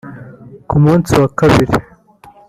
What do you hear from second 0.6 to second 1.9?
Ku munsi wa mbere